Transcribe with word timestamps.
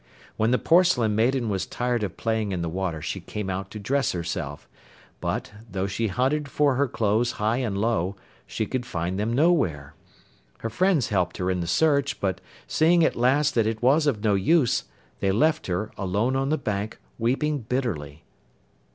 When 0.35 0.49
the 0.49 0.57
Porcelain 0.57 1.13
Maiden 1.15 1.47
was 1.47 1.67
tired 1.67 2.01
of 2.01 2.17
playing 2.17 2.51
in 2.51 2.63
the 2.63 2.69
water 2.69 3.03
she 3.03 3.19
came 3.21 3.51
out 3.51 3.69
to 3.69 3.77
dress 3.77 4.13
herself, 4.13 4.67
but, 5.19 5.51
though 5.71 5.85
she 5.85 6.07
hunted 6.07 6.47
for 6.49 6.73
her 6.73 6.87
clothes 6.87 7.33
high 7.33 7.57
and 7.57 7.77
low, 7.77 8.15
she 8.47 8.65
could 8.65 8.83
find 8.83 9.19
them 9.19 9.31
nowhere. 9.31 9.93
Her 10.61 10.71
friends 10.71 11.09
helped 11.09 11.37
her 11.37 11.51
in 11.51 11.59
the 11.59 11.67
search, 11.67 12.19
but, 12.19 12.41
seeing 12.65 13.03
at 13.05 13.15
last 13.15 13.53
that 13.53 13.67
it 13.67 13.83
was 13.83 14.07
of 14.07 14.23
no 14.23 14.33
use, 14.33 14.85
they 15.19 15.31
left 15.31 15.67
her, 15.67 15.91
alone 15.99 16.35
on 16.35 16.49
the 16.49 16.57
bank, 16.57 16.97
weeping 17.19 17.59
bitterly. 17.59 18.23